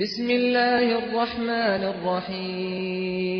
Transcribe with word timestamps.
بسم 0.00 0.26
الله 0.30 0.96
الرحمن 0.96 1.84
الرحیم. 1.84 3.32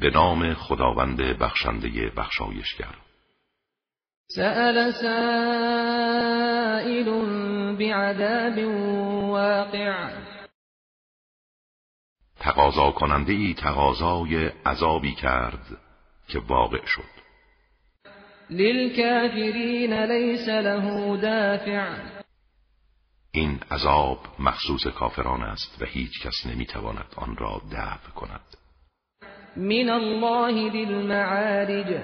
به 0.00 0.10
نام 0.10 0.54
خداوند 0.54 1.20
بخشنده 1.40 2.10
بخشایشگر. 2.16 2.94
سأل 4.26 4.92
سائل 4.92 5.42
بعذاب 7.76 8.58
واقع. 9.28 10.10
تقاضا 12.40 12.90
کننده 12.90 13.32
ای 13.32 13.54
تقاضای 13.54 14.50
عذابی 14.66 15.14
کرد 15.14 15.66
که 16.28 16.38
واقع 16.38 16.84
شد. 16.86 17.22
للكافرین 18.50 19.92
لیس 19.92 20.48
له 20.48 21.16
دافع. 21.16 22.21
این 23.34 23.60
عذاب 23.70 24.18
مخصوص 24.38 24.86
کافران 24.86 25.42
است 25.42 25.82
و 25.82 25.84
هیچ 25.84 26.22
کس 26.22 26.46
نمی‌تواند 26.46 27.14
آن 27.16 27.36
را 27.36 27.62
دفع 27.72 28.10
کند. 28.10 28.56
من 29.56 29.88
الله 29.90 30.70
ذی 30.70 30.84
المعارج. 30.84 32.00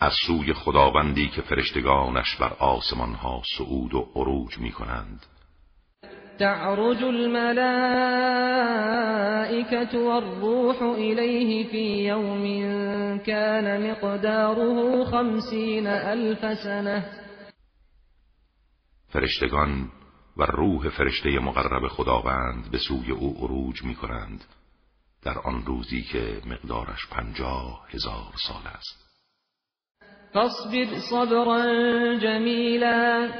از 0.00 0.12
سوی 0.26 0.52
خداوندی 0.52 1.28
که 1.28 1.42
فرشتگانش 1.42 2.36
بر 2.36 2.52
آسمان 2.58 3.14
ها 3.14 3.42
صعود 3.58 3.94
و 3.94 4.08
عروج 4.14 4.58
می 4.58 4.72
کنند 4.72 5.26
تعرج 6.38 7.02
الملائكة 7.02 7.58
والروح 9.98 10.82
إليه 10.82 11.64
في 11.70 12.08
يوم 12.08 12.44
كان 13.18 13.90
مقداره 13.90 15.04
خمسين 15.04 15.86
ألف 15.86 16.58
سنة. 16.58 17.23
فرشتگان 19.14 19.90
و 20.36 20.42
روح 20.42 20.88
فرشته 20.88 21.38
مقرب 21.38 21.88
خداوند 21.88 22.70
به 22.70 22.78
سوی 22.78 23.10
او 23.10 23.36
عروج 23.38 23.82
می 23.82 23.94
کنند 23.94 24.44
در 25.22 25.38
آن 25.38 25.66
روزی 25.66 26.02
که 26.02 26.42
مقدارش 26.46 27.06
پنجاه 27.10 27.86
هزار 27.90 28.32
سال 28.48 28.66
است. 28.66 29.04
فاصبر 30.32 30.98
صبرا 31.10 32.18
جمیلا. 32.18 33.30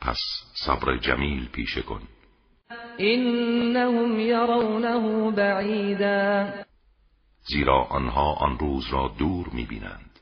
پس 0.00 0.18
صبر 0.66 0.96
جمیل 0.96 1.48
پیشه 1.48 1.82
کن. 1.82 2.02
انهم 2.98 4.20
یرونه 4.20 5.30
بعیدا. 5.30 6.52
زیرا 7.48 7.84
آنها 7.84 8.34
آن 8.34 8.58
روز 8.58 8.86
را 8.92 9.14
دور 9.18 9.48
می‌بینند. 9.52 10.18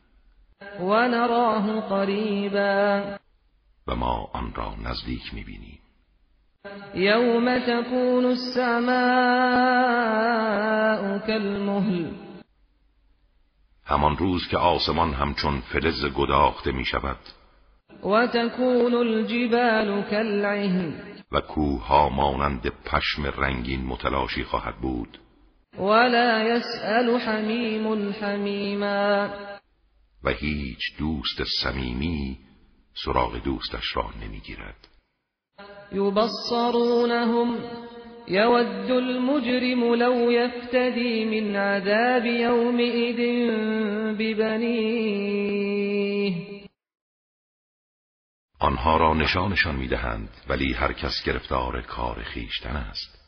و 0.81 1.09
نراه 1.09 1.81
قریبا. 1.81 3.17
و 3.87 3.97
ما 3.97 4.31
آن 4.33 4.55
را 4.55 4.75
نزدیک 4.85 5.35
می‌بینیم. 5.35 5.79
یوم 6.95 7.59
تکون 7.59 8.25
السماء 8.25 8.87
كالمهل 11.19 12.11
همان 13.85 14.17
روز 14.17 14.49
که 14.49 14.59
آسمان 14.59 15.15
همچون 15.15 15.61
فلز 15.61 16.05
گداخته 16.15 16.73
می 16.73 16.85
شود 16.85 17.19
و 18.05 18.27
تکون 18.27 18.95
الجبال 18.95 20.03
كالعهن 20.03 20.95
و 21.33 21.41
کوه 21.41 21.87
ها 21.87 22.09
مانند 22.09 22.73
پشم 22.85 23.27
رنگین 23.27 23.87
متلاشی 23.87 24.45
خواهد 24.45 24.77
بود. 24.77 25.19
ولا 25.79 26.43
يسأل 26.43 27.19
حمیم 27.21 28.13
حمیما. 28.13 29.29
و 30.25 30.31
هیچ 30.31 30.81
دوست 30.99 31.43
صمیمی 31.63 32.46
سراغ 33.05 33.39
دوستش 33.39 33.97
را 33.97 34.11
نمی‌گیرد. 34.23 34.89
یبصرونهم 35.93 37.59
يود 38.29 38.91
المجرم 38.91 39.95
لو 39.95 40.33
يفتدي 40.33 41.25
من 41.25 41.57
عذاب 41.57 42.25
يومئذ 42.27 43.21
ببنيه 44.19 45.57
آنها 48.61 48.97
را 48.97 49.15
نشانشان 49.15 49.77
می‌دهند 49.77 50.29
ولی 50.49 50.73
هر 50.73 50.93
کس 50.93 51.23
گرفتار 51.27 51.83
کار 51.83 52.23
خیشتن 52.23 52.77
است. 52.77 53.19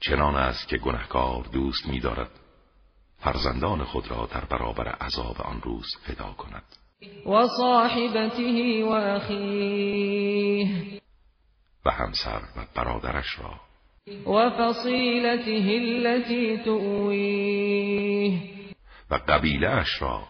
چنان 0.00 0.34
است 0.34 0.68
که 0.68 0.76
گنهکار 0.76 1.44
دوست 1.52 1.86
می‌دارد 1.86 2.30
فرزندان 3.18 3.84
خود 3.84 4.10
را 4.10 4.26
در 4.26 4.44
برابر 4.44 4.88
عذاب 4.88 5.40
آن 5.40 5.62
روز 5.62 5.86
فدا 6.06 6.32
کند. 6.32 6.64
و 7.26 7.46
صاحبته 7.46 8.84
و 8.84 8.88
اخیه 8.88 10.68
و 11.86 11.90
همسر 11.90 12.40
و 12.56 12.66
برادرش 12.74 13.38
را. 13.38 13.60
و 14.32 14.50
فصیلته 14.50 15.50
التي 15.50 16.56
تؤویه 16.64 18.40
و 19.10 19.14
قبیله 19.28 19.68
اش 19.68 20.02
را 20.02 20.22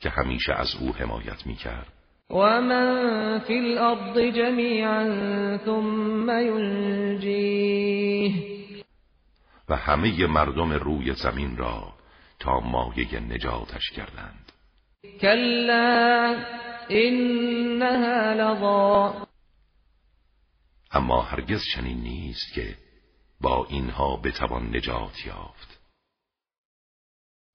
که 0.00 0.10
همیشه 0.10 0.52
از 0.52 0.74
او 0.80 0.94
حمایت 0.94 1.46
می‌کرد. 1.46 1.92
و 2.30 2.60
من 2.60 3.38
فی 3.38 3.58
الارض 3.58 4.18
جمیعا 4.18 5.58
ثم 5.58 6.30
ینجیه 6.30 7.76
و 9.68 9.76
همه 9.76 10.26
مردم 10.26 10.72
روی 10.72 11.12
زمین 11.12 11.56
را 11.56 11.92
تا 12.38 12.60
مایه 12.60 13.20
نجاتش 13.20 13.90
کردند 13.96 14.45
کلا 15.20 16.36
انها 16.90 18.32
لظا. 18.32 19.26
اما 20.92 21.22
هرگز 21.22 21.60
چنین 21.74 22.00
نیست 22.00 22.52
که 22.54 22.74
با 23.40 23.66
اینها 23.70 24.16
بتوان 24.16 24.76
نجات 24.76 25.26
یافت. 25.26 25.80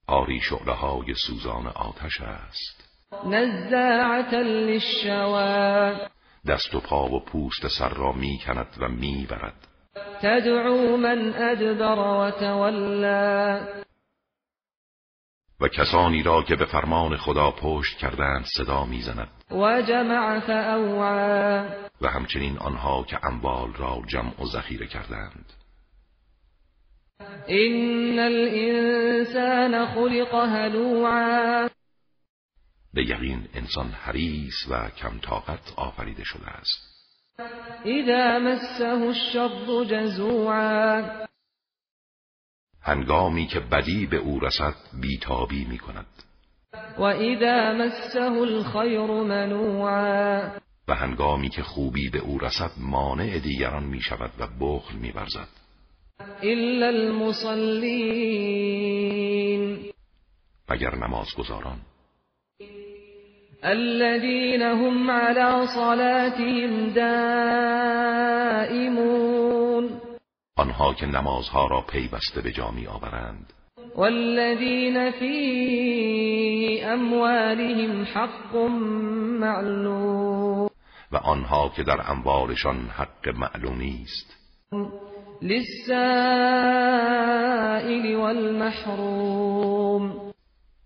آری 0.08 0.40
شعله 0.40 0.72
های 0.72 1.14
سوزان 1.28 1.68
آتش 1.68 2.22
است. 2.22 2.90
نزاعتا 3.26 4.42
للشوا. 4.42 5.94
دست 6.48 6.76
و 6.76 6.80
پا 6.80 7.06
و 7.06 7.20
پوست 7.26 7.68
سر 7.68 7.90
را 7.90 8.12
می 8.12 8.40
کند 8.46 8.68
و 8.80 8.88
می 8.88 9.28
برد 9.30 9.68
تدعو 10.22 10.98
من 10.98 11.34
ادبر 11.34 12.00
و 12.00 12.32
تولا 12.32 13.60
و 15.62 15.68
کسانی 15.68 16.24
را 16.24 16.44
که 16.44 16.56
به 16.56 16.66
فرمان 16.66 17.18
خدا 17.18 17.52
پشت 17.52 17.98
کردند 17.98 18.46
صدا 18.46 18.86
می‌زند. 18.86 19.30
و 19.52 19.82
جمع 19.82 20.42
و 22.02 22.08
همچنین 22.08 22.58
آنها 22.58 23.04
که 23.04 23.26
اموال 23.26 23.74
را 23.74 24.02
جمع 24.08 24.42
و 24.42 24.46
ذخیره 24.46 24.88
کردند. 24.88 25.54
ان 27.48 28.20
الانسان 28.20 29.86
خلق 29.86 30.36
هلوعا. 30.36 31.70
به 32.94 33.04
یقین 33.04 33.48
انسان 33.54 33.88
حریص 33.88 34.68
و 34.70 34.90
کم 34.90 35.20
طاقت 35.20 35.74
آفریده 35.76 36.24
شده 36.24 36.48
است. 36.48 36.92
اذا 37.86 38.40
مسه 38.40 38.86
الشر 38.86 39.84
جزوعا. 39.84 41.31
هنگامی 42.84 43.48
که 43.48 43.60
بدی 43.60 44.06
به 44.06 44.18
او 44.18 44.40
رسد 44.40 44.74
بیتابی 45.02 45.66
می 45.66 45.78
کند 45.78 46.06
و 46.98 47.02
اذا 47.02 47.74
مسه 47.74 48.22
الخیر 48.22 49.08
منوعا 49.08 50.50
و 50.88 50.96
هنگامی 50.96 51.50
که 51.50 51.64
خوبی 51.64 52.10
به 52.10 52.20
او 52.20 52.40
رسد 52.40 52.72
مانع 52.78 53.40
دیگران 53.40 53.84
می 53.84 54.02
شود 54.02 54.32
و 54.40 54.48
بخل 54.62 54.96
می 54.96 55.12
برزد 55.12 55.48
الا 56.44 56.88
المصلین 56.88 57.92
مگر 60.70 60.96
نمازگزاران 60.96 61.78
الذين 63.64 64.62
هم 64.62 65.12
على 65.12 65.68
صلاتهم 65.68 66.90
دائمون 66.94 68.22
آنها 70.62 70.94
که 70.94 71.06
نمازها 71.06 71.68
را 71.68 71.82
پیوسته 71.82 72.42
به 72.42 72.52
جا 72.52 72.72
می 72.72 72.88
آورند 72.88 73.54
والذين 73.96 75.12
في 75.12 76.82
اموالهم 76.84 78.04
حق 78.04 78.56
معلوم. 79.40 80.70
و 81.12 81.18
آنها 81.18 81.70
که 81.70 81.84
در 81.84 82.12
اموالشان 82.12 82.78
حق 82.78 83.30
معلومی 83.36 84.00
است. 84.04 84.38
للسائل 85.42 85.96
والمحروم. 88.16 89.52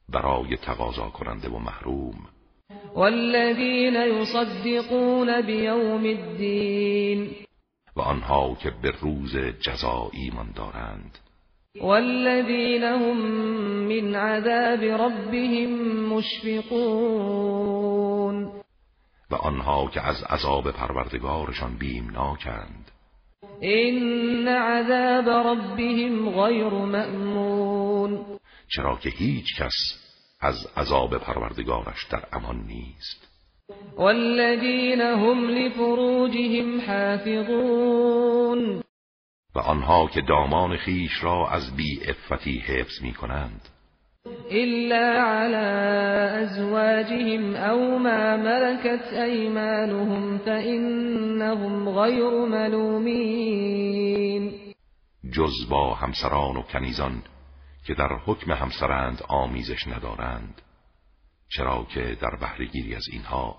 برای 0.09 0.57
تقاضا 0.57 1.09
کننده 1.09 1.49
و 1.49 1.59
محروم. 1.59 2.15
والذين 2.95 3.95
يصدقون 3.95 5.41
بيوم 5.41 6.05
الدين 6.05 7.45
و 7.95 8.01
آنها 8.01 8.55
که 8.55 8.71
به 8.81 8.91
روز 8.91 9.37
جزا 9.37 10.09
ایمان 10.13 10.51
دارند 10.51 11.17
والذين 11.81 12.83
هم 12.83 13.17
من 13.87 14.15
عذاب 14.15 14.83
ربهم 14.83 15.69
مشفقون. 16.09 17.55
و 19.31 19.35
آنها 19.35 19.87
که 19.87 20.01
از 20.01 20.23
عذاب 20.23 20.71
پروردگارشان 20.71 21.77
بیمناکند. 21.77 22.91
این 23.59 24.47
عذاب 24.47 25.29
ربهم 25.29 26.29
غیر 26.29 26.69
مأمون. 26.69 28.25
چرا 28.75 28.95
که 28.95 29.09
هیچ 29.09 29.45
کس 29.57 29.73
از 30.41 30.67
عذاب 30.77 31.17
پروردگارش 31.17 32.07
در 32.11 32.23
امان 32.33 32.57
نیست. 32.57 33.34
والذین 33.97 35.01
هم 35.01 35.49
لفروجهم 35.49 36.81
حافظون. 36.81 38.81
و 39.55 39.59
آنها 39.59 40.07
که 40.07 40.21
دامان 40.21 40.77
خیش 40.77 41.23
را 41.23 41.49
از 41.49 41.75
بی 41.75 41.99
افتی 42.07 42.59
حفظ 42.59 43.01
می 43.01 43.13
کنند 43.13 43.61
إلا 44.51 45.21
على 45.21 45.57
أزواجهم 46.43 47.55
أو 47.55 47.97
ما 47.97 48.37
ملكت 48.37 49.13
أيمانهم 49.13 50.37
فإنهم 50.37 51.89
غير 51.89 52.45
ملومين 52.45 54.51
جز 55.31 55.69
با 55.69 55.93
همسران 55.93 56.57
و 56.57 56.61
کنیزان 56.61 57.21
که 57.87 57.93
در 57.93 58.15
حکم 58.25 58.51
همسرند 58.51 59.21
آمیزش 59.29 59.87
ندارند. 59.87 60.61
چرا 61.49 61.87
که 61.93 62.17
در 62.21 62.35
بهرهگیری 62.41 62.95
از 62.95 63.03
اینها 63.11 63.55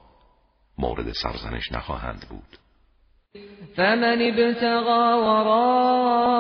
مورد 0.79 1.13
سرزنش 1.13 1.73
نخواهند 1.73 2.27
بود. 2.29 2.59
فمن 3.77 4.23
ابتغى 4.23 5.15
وراء 5.23 6.37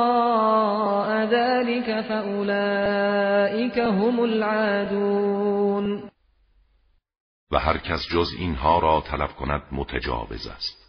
ذلك 1.27 2.01
فأولئك 2.01 3.79
هم 3.79 4.21
العادون. 4.21 6.11
و 7.51 7.59
هر 7.59 7.79
کس 7.79 8.09
جز 8.13 8.29
اینها 8.39 8.79
را 8.79 9.01
طلب 9.01 9.31
کند 9.31 9.63
متجاوز 9.73 10.47
است. 10.47 10.87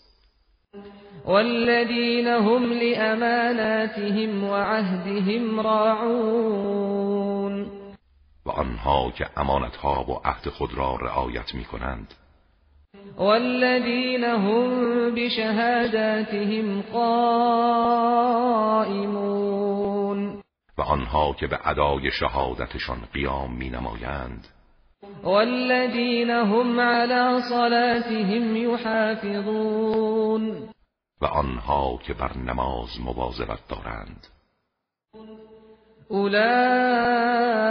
والذین 1.26 2.28
هم 2.28 2.74
لأماناتهم 2.74 4.44
وعهدهم 4.44 5.60
راعون. 5.60 7.07
و 8.48 8.52
آنها 8.52 9.12
که 9.12 9.30
امانتها 9.38 10.04
و 10.04 10.22
عهد 10.26 10.50
خود 10.50 10.74
را 10.74 10.96
رعایت 10.96 11.56
می 11.56 11.66
کنند 11.66 12.14
والذین 13.18 14.24
هم 14.24 15.16
بشهاداتهم 15.16 16.82
قائمون. 16.82 17.68
و 20.78 20.82
آنها 20.82 21.34
که 21.34 21.48
به 21.48 21.68
ادای 21.68 22.12
شهادتشان 22.12 23.08
قیام 23.14 23.54
می 23.54 23.70
نمایند 23.70 24.48
والذین 25.24 26.30
هم 26.30 26.80
على 26.80 27.42
صلاتهم 27.42 28.56
یحافظون. 28.56 30.08
و 31.22 31.26
آنها 31.26 32.00
که 32.04 32.14
بر 32.14 32.38
نماز 32.38 33.00
مواظبت 33.02 33.68
دارند. 33.70 34.28
اولئک 36.10 37.68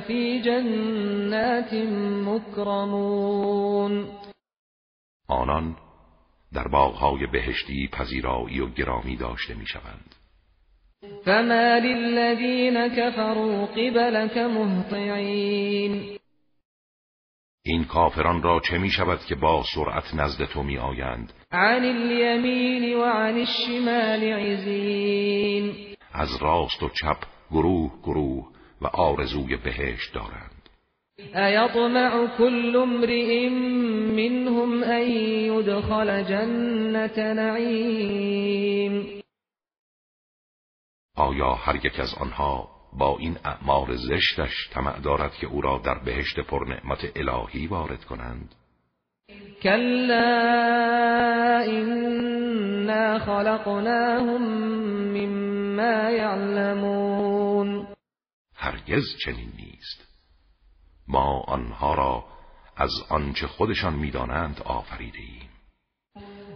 فی 0.00 0.42
جنات 0.42 1.72
مکرمون 2.26 4.08
آنان 5.28 5.76
در 6.54 6.68
باغهای 6.68 7.26
بهشتی 7.26 7.88
پذیرایی 7.92 8.60
و 8.60 8.66
گرامی 8.66 9.16
داشته 9.16 9.54
می‌شوند. 9.54 10.14
فما 11.24 11.78
للذین 11.78 12.88
كفروا 12.88 13.66
قبلك 13.66 14.36
مهطعین. 14.36 16.18
این 17.64 17.84
کافران 17.84 18.42
را 18.42 18.60
چه 18.60 18.78
می 18.78 18.90
شود 18.90 19.20
که 19.28 19.34
با 19.34 19.64
سرعت 19.74 20.14
نزد 20.14 20.44
تو 20.44 20.62
می 20.62 20.78
آیند 20.78 21.32
عن 21.52 21.84
الیمین 21.84 22.96
و 22.96 23.04
عن 23.04 23.34
الشمال 23.38 24.22
عزین. 24.22 25.74
از 26.12 26.36
راست 26.40 26.82
و 26.82 26.88
چپ 26.88 27.35
گروه 27.50 27.92
گروه 28.02 28.48
و 28.80 28.86
آرزوی 28.86 29.56
بهشت 29.56 30.14
دارند. 30.14 30.68
ایطمع 31.18 32.26
کل 32.38 32.76
امرئ 32.76 33.48
منهم 34.16 34.82
ان 34.82 35.10
يدخل 35.52 36.22
جنت 36.22 37.18
نعیم. 37.18 38.66
آیا 41.16 41.54
هر 41.54 41.86
یک 41.86 42.00
از 42.00 42.14
آنها 42.20 42.68
با 42.98 43.16
این 43.18 43.36
اعمال 43.44 43.96
زشتش 43.96 44.70
طمع 44.72 45.00
دارد 45.00 45.34
که 45.34 45.46
او 45.46 45.60
را 45.60 45.80
در 45.84 45.98
بهشت 46.04 46.40
پرنعمت 46.40 47.12
الهی 47.16 47.66
وارد 47.66 48.04
کنند؟ 48.04 48.54
کلا 49.62 50.24
انا 51.66 53.18
خلقناهم 53.18 54.42
مما 55.12 56.10
یعلمون. 56.10 57.15
هرگز 58.66 59.04
چنین 59.24 59.52
نیست. 59.56 60.06
ما 61.08 61.40
آنها 61.40 61.94
را 61.94 62.24
از 62.76 62.90
آنچه 63.08 63.46
خودشان 63.46 63.94
می‌دانند 63.94 64.62
آفریده 64.64 65.18
ایم 65.18 65.50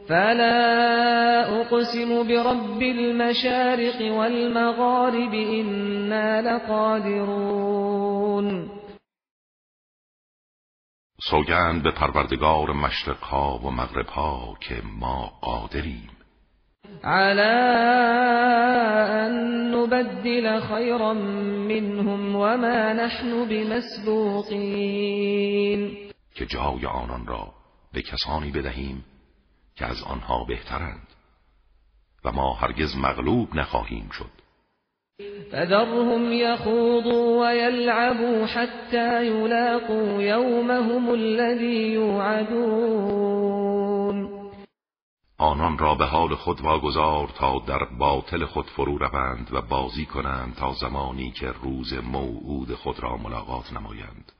فلا 0.08 1.44
اقسم 1.60 2.22
برب 2.22 2.82
المشارق 2.82 4.00
والمغارب 4.00 5.32
انا 5.34 6.40
لقادرون. 6.40 7.90
سوگند 11.30 11.82
به 11.82 11.90
پروردگار 11.90 12.72
مشرقها 12.72 13.58
و 13.58 13.70
مغربها 13.70 14.56
که 14.60 14.82
ما 14.84 15.38
قادریم. 15.40 16.19
على 17.04 17.42
ان 19.26 19.70
نبدل 19.72 20.60
خيرا 20.60 21.12
منهم 21.68 22.36
وما 22.36 22.92
نحن 22.92 23.48
بمسبوقين. 23.48 24.50
که 26.34 26.46
جای 26.46 26.86
آنان 26.86 27.26
را 27.26 27.52
به 27.92 28.02
کسانی 28.02 28.50
بدهیم 28.50 29.04
که 29.76 29.86
از 29.86 30.02
آنها 30.02 30.44
بهترند 30.44 31.06
و 32.24 32.32
ما 32.32 32.52
هرگز 32.52 32.96
مغلوب 32.96 33.54
نخواهیم 33.54 34.08
شد. 34.12 34.30
فذرهم 35.52 36.32
يخوضوا 36.32 37.40
ويلعبوا 37.40 38.46
حتى 38.46 39.26
يلاقوا 39.26 40.22
يومهم 40.22 41.14
الذي 41.14 41.92
يوعدون 41.92 43.59
آنان 45.40 45.78
را 45.78 45.94
به 45.94 46.04
حال 46.04 46.34
خود 46.34 46.60
واگذار 46.60 47.28
تا 47.28 47.58
در 47.66 47.84
باطل 47.98 48.44
خود 48.44 48.66
فرو 48.66 48.98
روند 48.98 49.48
و 49.52 49.62
بازی 49.62 50.06
کنند 50.06 50.54
تا 50.54 50.72
زمانی 50.72 51.30
که 51.30 51.52
روز 51.62 51.92
موعود 51.92 52.74
خود 52.74 53.00
را 53.00 53.16
ملاقات 53.16 53.72
نمایند. 53.72 54.32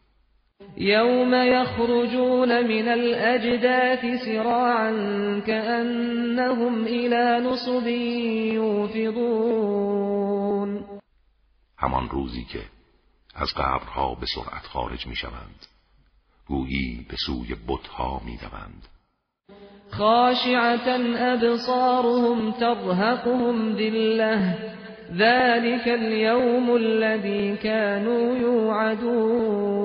یوم 0.77 1.35
یخرجون 1.35 2.49
من 2.63 2.89
الاجداث 2.89 4.25
سراعا 4.25 4.91
كأنهم 5.47 6.85
الى 6.85 7.41
نصب 7.49 7.87
یوفضون. 8.55 10.01
همان 11.79 12.09
روزی 12.09 12.45
که 12.45 12.63
از 13.35 13.55
قبرها 13.55 14.15
به 14.15 14.27
سرعت 14.27 14.67
خارج 14.67 15.07
می 15.07 15.17
شوند 15.17 15.67
گویی 16.47 17.07
به 17.09 17.17
سوی 17.27 17.57
بتها 17.69 18.21
می 18.25 18.37
دوند 18.37 18.89
خاشعة 19.93 20.89
أبصارهم 21.17 22.53
ترهقهم 22.53 23.77
ذلة. 23.77 24.71
ذلك 25.13 25.89
اليوم 25.89 26.77
الذي 26.77 27.57
كانوا 27.57 28.37
يوعدون. 28.37 29.81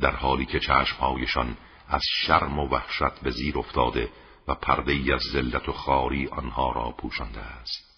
در 0.00 0.10
حالی 0.10 0.46
که 0.46 0.60
چشمهایشان 0.60 1.56
از 1.88 2.02
شرم 2.26 2.58
و 2.58 2.68
وحشت 2.68 3.20
به 3.22 3.30
زیر 3.30 3.58
افتاده 3.58 4.08
و 4.48 4.54
پرده 4.54 4.92
ای 4.92 5.12
از 5.12 5.20
ذلت 5.32 5.68
و 5.68 5.72
خاری 5.72 6.28
آنها 6.28 6.72
را 6.72 6.94
پوشانده 6.98 7.40
است. 7.40 7.90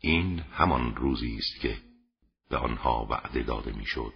این 0.00 0.40
همان 0.40 0.96
روزی 0.96 1.36
است 1.38 1.60
که 1.60 1.76
به 2.50 2.56
آنها 2.56 3.06
وعده 3.10 3.42
داده 3.42 3.72
می‌شد. 3.72 4.12